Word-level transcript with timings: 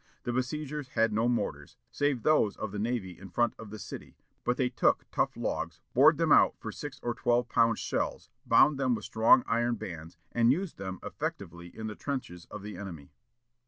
The 0.23 0.33
besiegers 0.33 0.87
had 0.93 1.13
no 1.13 1.27
mortars, 1.29 1.77
save 1.91 2.23
those 2.23 2.57
of 2.57 2.71
the 2.71 2.79
navy 2.79 3.15
in 3.19 3.29
front 3.29 3.53
of 3.59 3.69
the 3.69 3.77
city, 3.77 4.15
but 4.43 4.57
they 4.57 4.67
took 4.67 5.05
tough 5.11 5.37
logs, 5.37 5.79
bored 5.93 6.17
them 6.17 6.31
out 6.31 6.55
for 6.59 6.71
six 6.71 6.99
or 7.03 7.13
twelve 7.13 7.49
pound 7.49 7.77
shells, 7.77 8.27
bound 8.43 8.79
them 8.79 8.95
with 8.95 9.05
strong 9.05 9.43
iron 9.45 9.75
bands, 9.75 10.17
and 10.31 10.51
used 10.51 10.77
them 10.79 10.99
effectively 11.03 11.67
in 11.67 11.85
the 11.85 11.93
trenches 11.93 12.45
of 12.49 12.63
the 12.63 12.77
enemy. 12.77 13.11